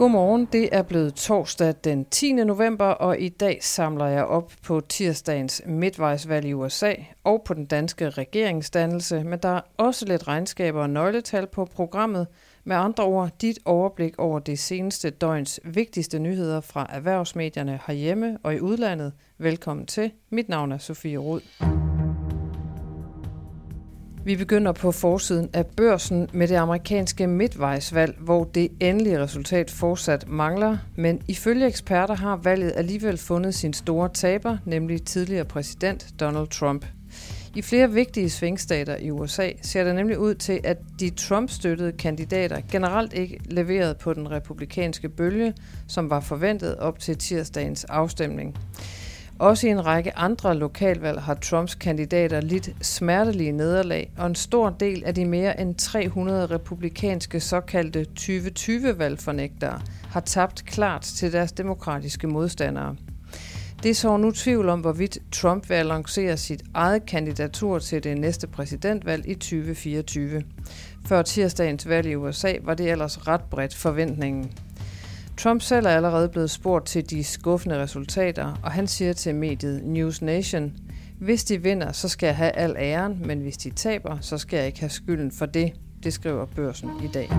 Godmorgen, 0.00 0.48
det 0.52 0.68
er 0.72 0.82
blevet 0.82 1.14
torsdag 1.14 1.74
den 1.84 2.04
10. 2.04 2.32
november, 2.32 2.86
og 2.86 3.20
i 3.20 3.28
dag 3.28 3.58
samler 3.64 4.06
jeg 4.06 4.24
op 4.24 4.52
på 4.62 4.80
tirsdagens 4.80 5.62
midtvejsvalg 5.66 6.46
i 6.46 6.52
USA 6.52 6.94
og 7.24 7.42
på 7.44 7.54
den 7.54 7.66
danske 7.66 8.10
regeringsdannelse, 8.10 9.24
men 9.24 9.38
der 9.38 9.48
er 9.48 9.60
også 9.76 10.06
lidt 10.06 10.28
regnskaber 10.28 10.82
og 10.82 10.90
nøgletal 10.90 11.46
på 11.46 11.64
programmet. 11.64 12.26
Med 12.64 12.76
andre 12.76 13.04
ord, 13.04 13.30
dit 13.40 13.58
overblik 13.64 14.18
over 14.18 14.38
det 14.38 14.58
seneste 14.58 15.10
døgns 15.10 15.60
vigtigste 15.64 16.18
nyheder 16.18 16.60
fra 16.60 16.86
erhvervsmedierne 16.90 17.80
herhjemme 17.86 18.38
og 18.42 18.54
i 18.54 18.60
udlandet. 18.60 19.12
Velkommen 19.38 19.86
til. 19.86 20.10
Mit 20.30 20.48
navn 20.48 20.72
er 20.72 20.78
Sofie 20.78 21.18
Rud. 21.18 21.40
Vi 24.24 24.36
begynder 24.36 24.72
på 24.72 24.92
forsiden 24.92 25.50
af 25.52 25.66
børsen 25.66 26.28
med 26.32 26.48
det 26.48 26.54
amerikanske 26.56 27.26
midtvejsvalg, 27.26 28.16
hvor 28.18 28.44
det 28.44 28.68
endelige 28.80 29.22
resultat 29.22 29.70
fortsat 29.70 30.28
mangler, 30.28 30.76
men 30.96 31.22
ifølge 31.28 31.66
eksperter 31.66 32.14
har 32.14 32.36
valget 32.36 32.72
alligevel 32.76 33.18
fundet 33.18 33.54
sin 33.54 33.72
store 33.72 34.08
taber, 34.08 34.56
nemlig 34.64 35.02
tidligere 35.02 35.44
præsident 35.44 36.06
Donald 36.20 36.48
Trump. 36.48 36.86
I 37.56 37.62
flere 37.62 37.90
vigtige 37.90 38.30
svingstater 38.30 38.96
i 38.96 39.10
USA 39.10 39.50
ser 39.62 39.84
det 39.84 39.94
nemlig 39.94 40.18
ud 40.18 40.34
til, 40.34 40.60
at 40.64 40.78
de 41.00 41.10
Trump-støttede 41.10 41.92
kandidater 41.92 42.60
generelt 42.72 43.12
ikke 43.12 43.40
leverede 43.44 43.94
på 43.94 44.14
den 44.14 44.30
republikanske 44.30 45.08
bølge, 45.08 45.54
som 45.88 46.10
var 46.10 46.20
forventet 46.20 46.76
op 46.76 46.98
til 46.98 47.18
tirsdagens 47.18 47.84
afstemning. 47.84 48.56
Også 49.40 49.66
i 49.66 49.70
en 49.70 49.86
række 49.86 50.16
andre 50.16 50.56
lokalvalg 50.56 51.20
har 51.22 51.34
Trumps 51.34 51.74
kandidater 51.74 52.40
lidt 52.40 52.70
smertelige 52.82 53.52
nederlag, 53.52 54.12
og 54.18 54.26
en 54.26 54.34
stor 54.34 54.70
del 54.70 55.04
af 55.04 55.14
de 55.14 55.24
mere 55.24 55.60
end 55.60 55.74
300 55.74 56.46
republikanske 56.46 57.40
såkaldte 57.40 58.06
2020-valgfornægtere 58.20 59.80
har 60.10 60.20
tabt 60.20 60.64
klart 60.64 61.02
til 61.02 61.32
deres 61.32 61.52
demokratiske 61.52 62.26
modstandere. 62.26 62.96
Det 63.82 63.96
så 63.96 64.16
nu 64.16 64.30
tvivl 64.30 64.68
om, 64.68 64.80
hvorvidt 64.80 65.18
Trump 65.32 65.70
vil 65.70 65.86
lancere 65.86 66.36
sit 66.36 66.62
eget 66.74 67.06
kandidatur 67.06 67.78
til 67.78 68.04
det 68.04 68.18
næste 68.18 68.46
præsidentvalg 68.46 69.28
i 69.28 69.34
2024. 69.34 70.42
Før 71.06 71.22
tirsdagens 71.22 71.88
valg 71.88 72.06
i 72.06 72.16
USA 72.16 72.52
var 72.62 72.74
det 72.74 72.90
ellers 72.90 73.28
ret 73.28 73.42
bredt 73.50 73.74
forventningen. 73.74 74.52
Trump 75.42 75.62
selv 75.62 75.86
er 75.86 75.90
allerede 75.90 76.28
blevet 76.28 76.50
spurgt 76.50 76.86
til 76.86 77.10
de 77.10 77.24
skuffende 77.24 77.82
resultater, 77.82 78.60
og 78.62 78.72
han 78.72 78.86
siger 78.86 79.12
til 79.12 79.34
mediet 79.34 79.84
News 79.84 80.22
Nation, 80.22 80.72
hvis 81.20 81.44
de 81.44 81.62
vinder, 81.62 81.92
så 81.92 82.08
skal 82.08 82.26
jeg 82.26 82.36
have 82.36 82.50
al 82.50 82.76
æren, 82.78 83.22
men 83.24 83.40
hvis 83.40 83.56
de 83.56 83.70
taber, 83.70 84.18
så 84.20 84.38
skal 84.38 84.56
jeg 84.56 84.66
ikke 84.66 84.80
have 84.80 84.90
skylden 84.90 85.32
for 85.32 85.46
det, 85.46 85.72
det 86.02 86.12
skriver 86.12 86.46
børsen 86.46 86.90
i 87.04 87.08
dag. 87.14 87.30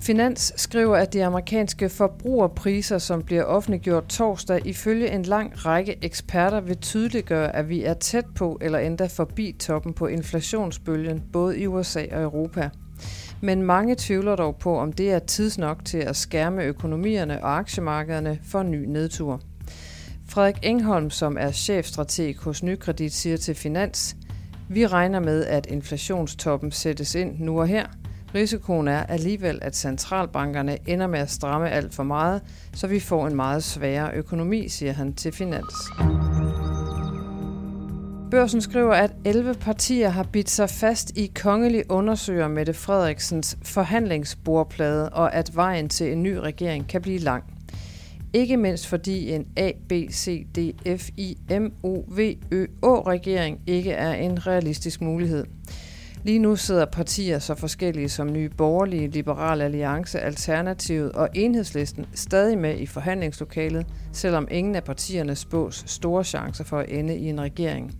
Finans 0.00 0.52
skriver, 0.56 0.96
at 0.96 1.12
de 1.12 1.24
amerikanske 1.24 1.88
forbrugerpriser, 1.88 2.98
som 2.98 3.22
bliver 3.22 3.44
offentliggjort 3.44 4.06
torsdag, 4.06 4.66
ifølge 4.66 5.10
en 5.10 5.22
lang 5.22 5.66
række 5.66 5.98
eksperter 6.02 6.60
vil 6.60 6.76
tydeliggøre, 6.76 7.56
at 7.56 7.68
vi 7.68 7.84
er 7.84 7.94
tæt 7.94 8.26
på 8.34 8.58
eller 8.60 8.78
endda 8.78 9.06
forbi 9.06 9.56
toppen 9.58 9.92
på 9.92 10.06
inflationsbølgen, 10.06 11.22
både 11.32 11.58
i 11.58 11.66
USA 11.66 12.04
og 12.12 12.22
Europa– 12.22 12.70
men 13.42 13.62
mange 13.62 13.94
tvivler 13.98 14.36
dog 14.36 14.56
på, 14.56 14.78
om 14.78 14.92
det 14.92 15.12
er 15.12 15.18
tidsnok 15.18 15.84
til 15.84 15.98
at 15.98 16.16
skærme 16.16 16.62
økonomierne 16.62 17.44
og 17.44 17.58
aktiemarkederne 17.58 18.38
for 18.44 18.60
en 18.60 18.70
ny 18.70 18.84
nedtur. 18.84 19.40
Frederik 20.28 20.58
Engholm, 20.62 21.10
som 21.10 21.36
er 21.40 21.50
chefstrateg 21.50 22.36
hos 22.38 22.62
Nykredit, 22.62 23.12
siger 23.12 23.36
til 23.36 23.54
Finans, 23.54 24.16
vi 24.68 24.86
regner 24.86 25.20
med, 25.20 25.44
at 25.44 25.66
inflationstoppen 25.66 26.70
sættes 26.70 27.14
ind 27.14 27.38
nu 27.38 27.60
og 27.60 27.66
her. 27.66 27.86
Risikoen 28.34 28.88
er 28.88 29.02
alligevel, 29.02 29.58
at 29.62 29.76
centralbankerne 29.76 30.78
ender 30.86 31.06
med 31.06 31.18
at 31.18 31.30
stramme 31.30 31.70
alt 31.70 31.94
for 31.94 32.02
meget, 32.02 32.42
så 32.74 32.86
vi 32.86 33.00
får 33.00 33.26
en 33.26 33.36
meget 33.36 33.62
sværere 33.62 34.14
økonomi, 34.14 34.68
siger 34.68 34.92
han 34.92 35.14
til 35.14 35.32
Finans. 35.32 35.74
Børsen 38.32 38.60
skriver, 38.60 38.94
at 38.94 39.12
11 39.24 39.54
partier 39.54 40.08
har 40.08 40.22
bidt 40.22 40.50
sig 40.50 40.70
fast 40.70 41.16
i 41.16 41.26
kongelig 41.34 41.90
undersøger 41.90 42.48
Mette 42.48 42.74
Frederiksens 42.74 43.58
forhandlingsbordplade, 43.62 45.08
og 45.08 45.34
at 45.34 45.56
vejen 45.56 45.88
til 45.88 46.12
en 46.12 46.22
ny 46.22 46.34
regering 46.34 46.88
kan 46.88 47.02
blive 47.02 47.18
lang. 47.18 47.44
Ikke 48.32 48.56
mindst 48.56 48.86
fordi 48.86 49.32
en 49.32 49.46
A, 49.56 49.70
B, 49.88 49.92
C, 50.10 50.46
D, 50.56 50.58
F, 50.98 51.08
I, 51.16 51.38
M, 51.50 51.66
O, 51.82 52.04
V, 52.08 52.36
Ø, 52.50 52.66
Å 52.82 53.02
regering 53.06 53.60
ikke 53.66 53.92
er 53.92 54.12
en 54.12 54.46
realistisk 54.46 55.00
mulighed. 55.00 55.44
Lige 56.24 56.38
nu 56.38 56.56
sidder 56.56 56.84
partier 56.84 57.38
så 57.38 57.54
forskellige 57.54 58.08
som 58.08 58.32
Nye 58.32 58.48
Borgerlige, 58.48 59.08
Liberal 59.08 59.60
Alliance, 59.60 60.20
Alternativet 60.20 61.12
og 61.12 61.28
Enhedslisten 61.34 62.06
stadig 62.14 62.58
med 62.58 62.78
i 62.78 62.86
forhandlingslokalet, 62.86 63.86
selvom 64.12 64.48
ingen 64.50 64.74
af 64.74 64.84
partierne 64.84 65.34
spås 65.36 65.84
store 65.86 66.24
chancer 66.24 66.64
for 66.64 66.78
at 66.78 66.88
ende 66.88 67.16
i 67.16 67.28
en 67.28 67.40
regering. 67.40 67.94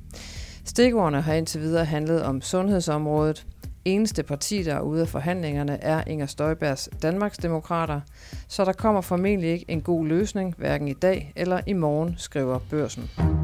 Stikordene 0.64 1.20
har 1.20 1.34
indtil 1.34 1.60
videre 1.60 1.84
handlet 1.84 2.22
om 2.22 2.40
sundhedsområdet. 2.40 3.46
Eneste 3.84 4.22
parti, 4.22 4.62
der 4.62 4.74
er 4.74 4.80
ude 4.80 5.00
af 5.00 5.08
forhandlingerne, 5.08 5.82
er 5.82 6.02
Inger 6.06 6.26
Støjbergs 6.26 6.88
Danmarksdemokrater, 7.02 8.00
så 8.48 8.64
der 8.64 8.72
kommer 8.72 9.00
formentlig 9.00 9.50
ikke 9.50 9.64
en 9.68 9.80
god 9.80 10.06
løsning, 10.06 10.54
hverken 10.58 10.88
i 10.88 10.92
dag 10.92 11.32
eller 11.36 11.60
i 11.66 11.72
morgen, 11.72 12.14
skriver 12.18 12.58
børsen. 12.70 13.41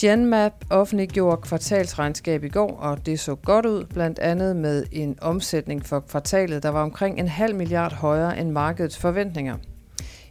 Genmap 0.00 0.64
offentliggjorde 0.70 1.42
kvartalsregnskab 1.42 2.44
i 2.44 2.48
går, 2.48 2.76
og 2.76 3.06
det 3.06 3.20
så 3.20 3.34
godt 3.34 3.66
ud, 3.66 3.84
blandt 3.84 4.18
andet 4.18 4.56
med 4.56 4.84
en 4.92 5.18
omsætning 5.20 5.86
for 5.86 6.00
kvartalet, 6.00 6.62
der 6.62 6.68
var 6.68 6.82
omkring 6.82 7.18
en 7.18 7.28
halv 7.28 7.54
milliard 7.54 7.92
højere 7.92 8.38
end 8.38 8.50
markedets 8.50 8.98
forventninger. 8.98 9.56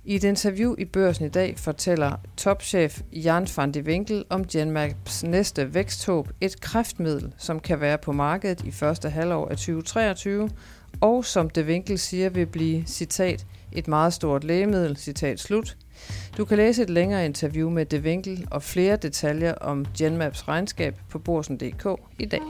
I 0.03 0.15
et 0.15 0.23
interview 0.23 0.75
i 0.77 0.85
børsen 0.85 1.25
i 1.25 1.29
dag 1.29 1.53
fortæller 1.57 2.11
topchef 2.37 3.01
Jan 3.13 3.47
van 3.57 3.71
de 3.71 3.81
Winkel 3.81 4.25
om 4.29 4.45
Genmaps 4.47 5.23
næste 5.23 5.73
væksthåb, 5.73 6.29
et 6.41 6.61
kræftmiddel, 6.61 7.33
som 7.37 7.59
kan 7.59 7.81
være 7.81 7.97
på 7.97 8.11
markedet 8.11 8.63
i 8.63 8.71
første 8.71 9.09
halvår 9.09 9.47
af 9.47 9.57
2023, 9.57 10.49
og 11.01 11.25
som 11.25 11.49
de 11.49 11.63
Winkel 11.63 11.99
siger 11.99 12.29
vil 12.29 12.45
blive, 12.45 12.83
citat, 12.85 13.45
et 13.71 13.87
meget 13.87 14.13
stort 14.13 14.43
lægemiddel, 14.43 14.97
citat 14.97 15.39
slut. 15.39 15.77
Du 16.37 16.45
kan 16.45 16.57
læse 16.57 16.83
et 16.83 16.89
længere 16.89 17.25
interview 17.25 17.69
med 17.69 17.85
De 17.85 17.99
Winkel 17.99 18.47
og 18.51 18.63
flere 18.63 18.95
detaljer 18.95 19.53
om 19.53 19.85
Genmaps 19.97 20.47
regnskab 20.47 20.95
på 21.09 21.19
borsen.dk 21.19 22.01
i 22.19 22.25
dag. 22.25 22.41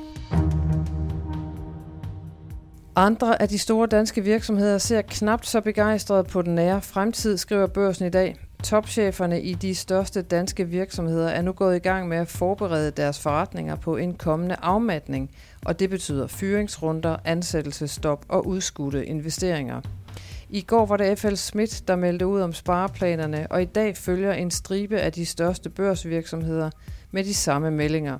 Andre 2.95 3.41
af 3.41 3.49
de 3.49 3.57
store 3.57 3.87
danske 3.87 4.23
virksomheder 4.23 4.77
ser 4.77 5.01
knapt 5.01 5.47
så 5.47 5.61
begejstret 5.61 6.27
på 6.27 6.41
den 6.41 6.55
nære 6.55 6.81
fremtid, 6.81 7.37
skriver 7.37 7.67
børsen 7.67 8.05
i 8.05 8.09
dag. 8.09 8.35
Topcheferne 8.63 9.41
i 9.41 9.53
de 9.53 9.75
største 9.75 10.21
danske 10.21 10.67
virksomheder 10.67 11.29
er 11.29 11.41
nu 11.41 11.51
gået 11.51 11.75
i 11.75 11.79
gang 11.79 12.07
med 12.07 12.17
at 12.17 12.27
forberede 12.27 12.91
deres 12.91 13.19
forretninger 13.19 13.75
på 13.75 13.97
en 13.97 14.13
kommende 14.13 14.55
afmatning, 14.61 15.31
og 15.65 15.79
det 15.79 15.89
betyder 15.89 16.27
fyringsrunder, 16.27 17.17
ansættelsestop 17.25 18.25
og 18.29 18.47
udskudte 18.47 19.05
investeringer. 19.05 19.81
I 20.49 20.61
går 20.61 20.85
var 20.85 20.97
det 20.97 21.19
FL 21.19 21.35
Schmidt, 21.35 21.83
der 21.87 21.95
meldte 21.95 22.27
ud 22.27 22.41
om 22.41 22.53
spareplanerne, 22.53 23.47
og 23.49 23.61
i 23.61 23.65
dag 23.65 23.97
følger 23.97 24.33
en 24.33 24.51
stribe 24.51 24.99
af 24.99 25.11
de 25.11 25.25
største 25.25 25.69
børsvirksomheder 25.69 26.69
med 27.11 27.23
de 27.23 27.33
samme 27.33 27.71
meldinger. 27.71 28.17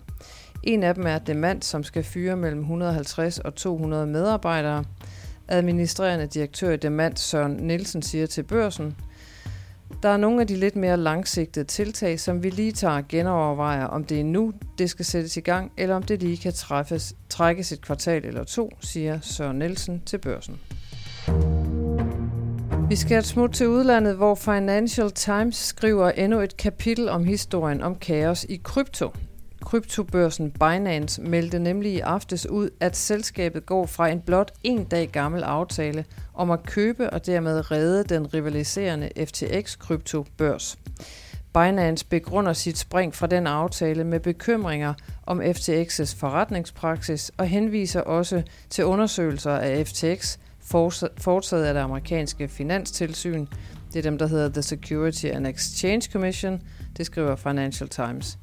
En 0.63 0.83
af 0.83 0.95
dem 0.95 1.07
er 1.07 1.17
Demand, 1.17 1.61
som 1.61 1.83
skal 1.83 2.03
fyre 2.03 2.35
mellem 2.35 2.59
150 2.59 3.39
og 3.39 3.55
200 3.55 4.07
medarbejdere. 4.07 4.83
Administrerende 5.47 6.27
direktør 6.27 6.71
i 6.71 6.77
Demand, 6.77 7.17
Søren 7.17 7.51
Nielsen, 7.51 8.01
siger 8.01 8.25
til 8.25 8.43
børsen, 8.43 8.95
der 10.03 10.09
er 10.09 10.17
nogle 10.17 10.41
af 10.41 10.47
de 10.47 10.55
lidt 10.55 10.75
mere 10.75 10.97
langsigtede 10.97 11.65
tiltag, 11.65 12.19
som 12.19 12.43
vi 12.43 12.49
lige 12.49 12.71
tager 12.71 13.01
genovervejer, 13.09 13.85
om 13.85 14.03
det 14.03 14.19
er 14.19 14.23
nu, 14.23 14.53
det 14.77 14.89
skal 14.89 15.05
sættes 15.05 15.37
i 15.37 15.41
gang, 15.41 15.71
eller 15.77 15.95
om 15.95 16.03
det 16.03 16.21
lige 16.23 16.37
kan 16.37 16.53
træffes, 16.53 17.15
trækkes 17.29 17.71
et 17.71 17.81
kvartal 17.81 18.25
eller 18.25 18.43
to, 18.43 18.77
siger 18.79 19.19
Søren 19.21 19.59
Nielsen 19.59 20.01
til 20.05 20.17
børsen. 20.17 20.59
Vi 22.89 22.95
skal 22.95 23.17
et 23.17 23.25
smut 23.25 23.51
til 23.51 23.67
udlandet, 23.67 24.15
hvor 24.15 24.35
Financial 24.35 25.11
Times 25.11 25.55
skriver 25.55 26.11
endnu 26.11 26.39
et 26.39 26.57
kapitel 26.57 27.09
om 27.09 27.23
historien 27.23 27.81
om 27.81 27.95
kaos 27.95 28.45
i 28.49 28.61
krypto. 28.63 29.11
Kryptobørsen 29.61 30.51
Binance 30.51 31.21
meldte 31.21 31.59
nemlig 31.59 31.93
i 31.93 31.99
aftes 31.99 32.49
ud, 32.49 32.69
at 32.79 32.97
selskabet 32.97 33.65
går 33.65 33.85
fra 33.85 34.07
en 34.07 34.21
blot 34.21 34.51
en 34.63 34.83
dag 34.83 35.09
gammel 35.09 35.43
aftale 35.43 36.05
om 36.33 36.51
at 36.51 36.63
købe 36.63 37.09
og 37.09 37.25
dermed 37.25 37.71
redde 37.71 38.03
den 38.03 38.33
rivaliserende 38.33 39.09
FTX-kryptobørs. 39.17 40.77
Binance 41.53 42.05
begrunder 42.05 42.53
sit 42.53 42.77
spring 42.77 43.15
fra 43.15 43.27
den 43.27 43.47
aftale 43.47 44.03
med 44.03 44.19
bekymringer 44.19 44.93
om 45.25 45.41
FTX's 45.41 46.15
forretningspraksis 46.19 47.31
og 47.37 47.47
henviser 47.47 48.01
også 48.01 48.41
til 48.69 48.85
undersøgelser 48.85 49.51
af 49.51 49.87
FTX, 49.87 50.37
foretaget 51.17 51.65
af 51.65 51.73
det 51.73 51.81
amerikanske 51.81 52.47
finanstilsyn. 52.47 53.45
Det 53.93 53.99
er 53.99 54.03
dem, 54.03 54.17
der 54.17 54.27
hedder 54.27 54.49
The 54.49 54.61
Security 54.61 55.25
and 55.25 55.47
Exchange 55.47 56.01
Commission, 56.11 56.61
det 56.97 57.05
skriver 57.05 57.35
Financial 57.35 57.89
Times. 57.89 58.37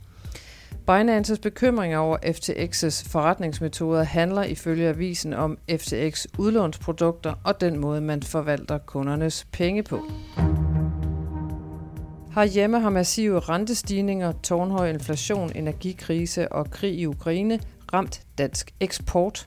Binances 0.87 1.39
bekymringer 1.39 1.99
over 1.99 2.17
FTX's 2.17 3.09
forretningsmetoder 3.09 4.03
handler 4.03 4.43
ifølge 4.43 4.89
avisen 4.89 5.33
om 5.33 5.59
FTX 5.71 6.27
udlånsprodukter 6.39 7.35
og 7.45 7.61
den 7.61 7.79
måde, 7.79 8.01
man 8.01 8.23
forvalter 8.23 8.79
kundernes 8.79 9.47
penge 9.53 9.83
på. 9.83 10.01
Herhjemme 12.35 12.81
har 12.81 12.91
massive 12.91 13.41
rentestigninger, 13.41 14.33
tårnhøj 14.33 14.91
inflation, 14.91 15.53
energikrise 15.55 16.53
og 16.53 16.71
krig 16.71 16.99
i 16.99 17.07
Ukraine 17.07 17.61
ramt 17.93 18.23
dansk 18.39 18.75
eksport. 18.81 19.47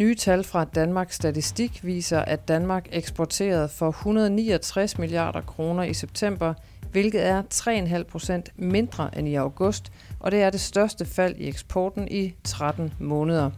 Nye 0.00 0.14
tal 0.14 0.44
fra 0.44 0.64
Danmarks 0.64 1.14
Statistik 1.14 1.84
viser, 1.84 2.20
at 2.20 2.48
Danmark 2.48 2.88
eksporterede 2.92 3.68
for 3.68 3.88
169 3.88 4.98
milliarder 4.98 5.40
kroner 5.40 5.82
i 5.82 5.94
september, 5.94 6.54
hvilket 6.92 7.26
er 7.26 7.42
3,5 7.54 8.02
procent 8.02 8.50
mindre 8.56 9.18
end 9.18 9.28
i 9.28 9.34
august, 9.34 9.92
og 10.20 10.30
det 10.30 10.42
er 10.42 10.50
det 10.50 10.60
største 10.60 11.04
fald 11.04 11.36
i 11.36 11.48
eksporten 11.48 12.08
i 12.10 12.34
13 12.44 12.92
måneder. 13.00 13.50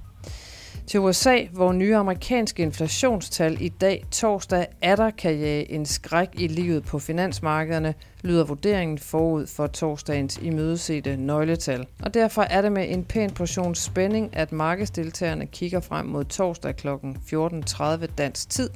Til 0.92 1.00
USA, 1.00 1.44
hvor 1.52 1.72
nye 1.72 1.96
amerikanske 1.96 2.62
inflationstal 2.62 3.56
i 3.60 3.68
dag 3.68 4.04
torsdag 4.10 4.66
er 4.82 4.96
der 4.96 5.10
kan 5.10 5.38
jage 5.38 5.70
en 5.70 5.86
skræk 5.86 6.28
i 6.34 6.46
livet 6.46 6.84
på 6.84 6.98
finansmarkederne, 6.98 7.94
lyder 8.22 8.44
vurderingen 8.44 8.98
forud 8.98 9.46
for 9.46 9.66
torsdagens 9.66 10.38
imødesete 10.42 11.16
nøgletal. 11.16 11.86
Og 12.02 12.14
derfor 12.14 12.42
er 12.42 12.62
det 12.62 12.72
med 12.72 12.86
en 12.88 13.04
pæn 13.04 13.30
portion 13.30 13.74
spænding, 13.74 14.36
at 14.36 14.52
markedsdeltagerne 14.52 15.46
kigger 15.46 15.80
frem 15.80 16.06
mod 16.06 16.24
torsdag 16.24 16.76
kl. 16.76 16.88
14.30 16.88 18.06
dansk 18.18 18.50
tid, 18.50 18.70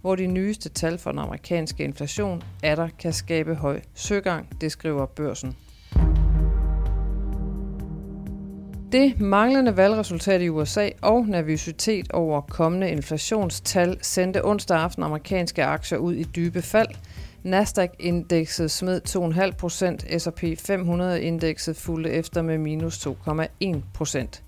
hvor 0.00 0.14
de 0.14 0.26
nyeste 0.26 0.68
tal 0.68 0.98
for 0.98 1.10
den 1.10 1.18
amerikanske 1.18 1.84
inflation 1.84 2.42
er 2.62 2.74
der 2.74 2.88
kan 2.98 3.12
skabe 3.12 3.54
høj 3.54 3.80
søgang, 3.94 4.60
det 4.60 4.72
skriver 4.72 5.06
børsen. 5.06 5.56
Det 8.92 9.20
manglende 9.20 9.76
valgresultat 9.76 10.40
i 10.40 10.48
USA 10.48 10.88
og 11.02 11.26
nervøsitet 11.26 12.12
over 12.12 12.40
kommende 12.40 12.90
inflationstal 12.90 13.98
sendte 14.02 14.44
onsdag 14.44 14.78
aften 14.78 15.02
amerikanske 15.02 15.64
aktier 15.64 15.98
ud 15.98 16.14
i 16.14 16.22
dybe 16.22 16.62
fald. 16.62 16.88
Nasdaq-indekset 17.42 18.70
smed 18.70 19.00
2,5 19.08 19.56
procent, 19.56 20.22
S&P 20.22 20.42
500-indekset 20.42 21.76
fulgte 21.76 22.10
efter 22.10 22.42
med 22.42 22.58
minus 22.58 23.06
2,1 23.06 23.76
procent. 23.94 24.42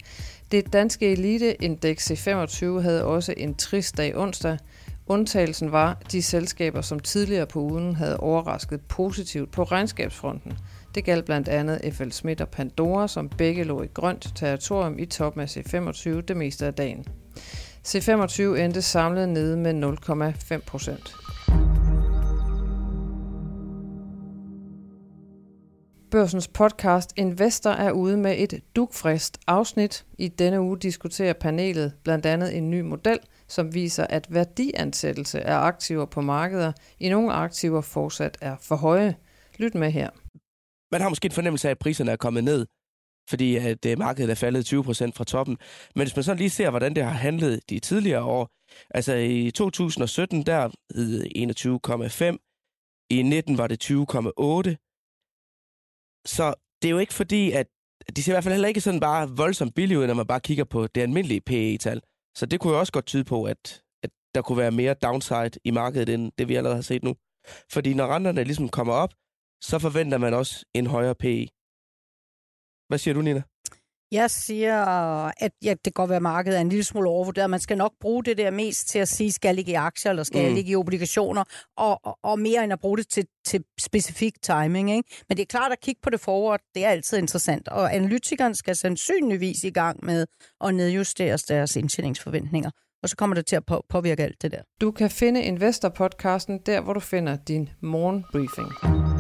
Det 0.53 0.73
danske 0.73 1.13
eliteindeks 1.13 2.11
i 2.11 2.17
25 2.17 2.83
havde 2.83 3.05
også 3.05 3.35
en 3.37 3.55
trist 3.55 3.97
dag 3.97 4.19
onsdag. 4.19 4.59
Undtagelsen 5.07 5.73
var 5.73 6.03
de 6.13 6.23
selskaber, 6.23 6.81
som 6.81 7.01
tidligere 7.01 7.47
på 7.47 7.61
ugen 7.61 7.97
havde 7.97 8.17
overrasket 8.17 8.81
positivt 8.81 9.53
på 9.53 9.63
regnskabsfronten– 9.63 10.53
det 10.95 11.05
galt 11.05 11.25
blandt 11.25 11.49
andet 11.49 11.95
FL 11.95 12.11
Schmidt 12.11 12.41
og 12.41 12.49
Pandora, 12.49 13.09
som 13.09 13.29
begge 13.29 13.65
lå 13.65 13.83
i 13.83 13.87
grønt 13.95 14.33
territorium 14.37 14.99
i 14.99 15.07
toppen 15.07 15.43
af 15.43 15.57
C25 15.57 16.21
det 16.21 16.37
meste 16.37 16.67
af 16.67 16.75
dagen. 16.75 17.07
C25 17.89 18.43
endte 18.43 18.83
samlet 18.83 19.29
nede 19.29 19.57
med 19.57 19.85
0,5 20.53 20.59
procent. 20.67 21.15
Børsens 26.11 26.49
podcast 26.49 27.13
Investor 27.17 27.71
er 27.71 27.91
ude 27.91 28.17
med 28.17 28.35
et 28.39 28.61
dugfrist 28.77 29.39
afsnit. 29.47 30.05
I 30.19 30.29
denne 30.29 30.61
uge 30.61 30.79
diskuterer 30.79 31.33
panelet 31.33 31.93
blandt 32.05 32.27
andet 32.27 32.57
en 32.57 32.71
ny 32.71 32.81
model, 32.81 33.19
som 33.49 33.75
viser, 33.75 34.07
at 34.07 34.27
værdiansættelse 34.31 35.41
af 35.41 35.57
aktiver 35.57 36.05
på 36.05 36.21
markeder 36.21 36.73
i 37.01 37.09
nogle 37.09 37.33
aktiver 37.33 37.81
fortsat 37.81 38.39
er 38.41 38.57
for 38.61 38.77
høje. 38.77 39.15
Lyt 39.59 39.75
med 39.75 39.91
her 39.91 40.11
man 40.95 41.01
har 41.01 41.09
måske 41.09 41.27
en 41.27 41.33
fornemmelse 41.33 41.69
af, 41.69 41.71
at 41.71 41.79
priserne 41.79 42.13
er 42.13 42.17
kommet 42.17 42.45
ned, 42.45 42.67
fordi 43.31 43.57
at 43.57 43.87
øh, 43.87 43.99
markedet 43.99 44.31
er 44.31 44.35
faldet 44.35 44.67
20 44.67 44.85
procent 44.85 45.15
fra 45.17 45.25
toppen. 45.25 45.59
Men 45.95 46.07
hvis 46.07 46.17
man 46.17 46.23
så 46.23 46.35
lige 46.35 46.51
ser, 46.51 46.71
hvordan 46.71 46.95
det 46.97 47.05
har 47.05 47.11
handlet 47.11 47.71
de 47.71 47.79
tidligere 47.79 48.25
år, 48.25 48.51
altså 48.91 49.15
i 49.15 49.51
2017, 49.51 50.47
der 50.47 50.71
hed 50.95 51.25
21,5, 52.33 53.07
i 53.11 53.23
19 53.23 53.59
var 53.59 53.67
det 53.67 53.85
20,8. 53.85 53.95
Så 56.27 56.55
det 56.83 56.89
er 56.89 56.91
jo 56.91 56.99
ikke 56.99 57.15
fordi, 57.15 57.53
at 57.53 57.67
de 58.17 58.23
ser 58.23 58.33
i 58.33 58.35
hvert 58.35 58.45
fald 58.45 58.55
heller 58.55 58.69
ikke 58.69 58.81
sådan 58.81 59.01
bare 59.01 59.29
voldsomt 59.29 59.75
billige 59.75 59.99
ud, 59.99 60.07
når 60.07 60.15
man 60.15 60.27
bare 60.27 60.41
kigger 60.41 60.65
på 60.65 60.87
det 60.87 61.01
almindelige 61.01 61.41
PE-tal. 61.41 62.01
Så 62.37 62.47
det 62.47 62.61
kunne 62.61 62.73
jo 62.73 62.79
også 62.79 62.93
godt 62.93 63.07
tyde 63.07 63.25
på, 63.25 63.45
at, 63.45 63.83
at 64.03 64.11
der 64.35 64.43
kunne 64.43 64.59
være 64.59 64.71
mere 64.71 64.95
downside 64.95 65.51
i 65.65 65.71
markedet, 65.71 66.09
end 66.09 66.33
det 66.39 66.49
vi 66.49 66.55
allerede 66.55 66.77
har 66.77 66.83
set 66.83 67.05
nu. 67.05 67.15
Fordi 67.73 67.95
når 67.95 68.07
renterne 68.07 68.45
ligesom 68.45 68.69
kommer 68.69 68.95
op, 68.95 69.13
så 69.69 69.79
forventer 69.79 70.19
man 70.19 70.35
også 70.35 70.65
en 70.75 70.87
højere 70.87 71.15
PE. 71.15 71.47
Hvad 72.89 72.99
siger 72.99 73.15
du, 73.15 73.23
Nina? 73.23 73.43
Jeg 74.13 74.31
siger, 74.31 74.85
at 75.47 75.53
ja, 75.65 75.71
det 75.71 75.83
kan 75.85 75.93
godt 75.93 76.09
være, 76.09 76.17
at 76.17 76.23
markedet 76.23 76.57
er 76.57 76.61
en 76.61 76.69
lille 76.69 76.85
smule 76.85 77.09
overvurderet. 77.09 77.51
Man 77.51 77.61
skal 77.61 77.79
nok 77.79 77.93
bruge 78.01 78.25
det 78.25 78.39
der 78.39 78.51
mest 78.51 78.89
til 78.89 78.99
at 78.99 79.09
sige, 79.09 79.33
skal 79.33 79.49
jeg 79.49 79.55
ligge 79.55 79.73
i 79.73 79.75
aktier, 79.75 80.11
eller 80.11 80.23
skal 80.23 80.39
mm. 80.39 80.47
jeg 80.47 80.55
ligge 80.55 80.71
i 80.71 80.77
obligationer, 80.77 81.45
og, 81.77 82.01
og, 82.05 82.19
og 82.23 82.39
mere 82.39 82.65
end 82.65 82.73
at 82.73 82.81
bruge 82.81 82.99
det 82.99 83.09
til, 83.09 83.27
til 83.47 83.65
specifik 83.81 84.43
timing. 84.43 84.91
Ikke? 84.97 85.23
Men 85.29 85.37
det 85.37 85.43
er 85.43 85.47
klart 85.47 85.73
at 85.73 85.81
kigge 85.81 86.01
på 86.03 86.11
det 86.11 86.21
forward, 86.21 86.61
det 86.75 86.85
er 86.85 86.89
altid 86.89 87.19
interessant. 87.19 87.69
Og 87.69 87.95
analytikeren 87.95 88.55
skal 88.55 88.77
sandsynligvis 88.77 89.65
i 89.65 89.71
gang 89.71 90.05
med 90.05 90.27
at 90.65 90.75
nedjustere 90.75 91.39
deres 91.49 91.77
indtjeningsforventninger. 91.77 92.71
Og 93.03 93.09
så 93.09 93.17
kommer 93.17 93.35
det 93.35 93.47
til 93.47 93.57
at 93.57 93.67
på, 93.67 93.85
påvirke 93.89 94.23
alt 94.23 94.43
det 94.43 94.53
der. 94.53 94.63
Du 94.81 94.91
kan 94.91 95.11
finde 95.11 95.43
Investor-podcasten 95.43 96.63
der, 96.67 96.81
hvor 96.81 96.93
du 96.93 97.01
finder 97.01 97.37
din 97.37 97.69
morgenbriefing. 97.83 99.14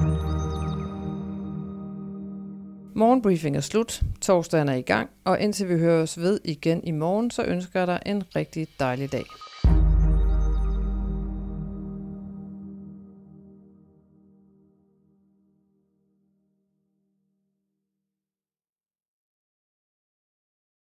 Morgenbriefing 2.96 3.56
er 3.56 3.60
slut, 3.60 4.02
torsdagen 4.20 4.68
er 4.68 4.74
i 4.74 4.82
gang, 4.82 5.10
og 5.24 5.40
indtil 5.40 5.68
vi 5.68 5.78
høres 5.78 6.20
ved 6.20 6.40
igen 6.44 6.84
i 6.84 6.90
morgen, 6.90 7.30
så 7.30 7.42
ønsker 7.42 7.80
jeg 7.80 7.86
dig 7.86 8.02
en 8.06 8.22
rigtig 8.36 8.68
dejlig 8.80 9.12
dag. 9.12 9.24